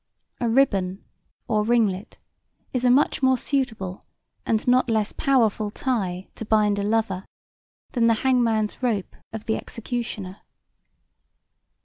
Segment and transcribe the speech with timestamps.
[0.39, 1.05] A ribbon
[1.47, 2.17] or ringlet
[2.73, 4.03] is a much more suitable
[4.47, 7.23] and not less powerful tie to bind a lover
[7.91, 10.37] than the hangman's rope of the executioner.